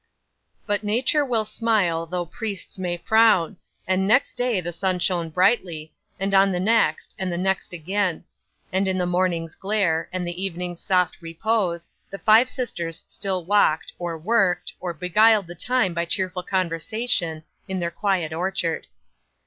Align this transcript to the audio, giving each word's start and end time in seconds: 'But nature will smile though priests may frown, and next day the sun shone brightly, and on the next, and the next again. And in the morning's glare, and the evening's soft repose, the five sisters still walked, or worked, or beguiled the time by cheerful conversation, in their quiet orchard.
'But 0.65 0.83
nature 0.83 1.23
will 1.23 1.45
smile 1.45 2.07
though 2.07 2.25
priests 2.25 2.79
may 2.79 2.97
frown, 2.97 3.57
and 3.87 4.07
next 4.07 4.33
day 4.33 4.59
the 4.59 4.71
sun 4.73 4.97
shone 4.97 5.29
brightly, 5.29 5.93
and 6.19 6.33
on 6.33 6.51
the 6.51 6.59
next, 6.59 7.13
and 7.19 7.31
the 7.31 7.37
next 7.37 7.71
again. 7.71 8.23
And 8.73 8.87
in 8.87 8.97
the 8.97 9.05
morning's 9.05 9.53
glare, 9.55 10.09
and 10.11 10.27
the 10.27 10.41
evening's 10.43 10.81
soft 10.81 11.17
repose, 11.21 11.87
the 12.09 12.17
five 12.17 12.49
sisters 12.49 13.05
still 13.07 13.45
walked, 13.45 13.93
or 13.99 14.17
worked, 14.17 14.73
or 14.79 14.91
beguiled 14.95 15.45
the 15.45 15.53
time 15.53 15.93
by 15.93 16.05
cheerful 16.05 16.41
conversation, 16.41 17.43
in 17.67 17.79
their 17.79 17.91
quiet 17.91 18.33
orchard. 18.33 18.87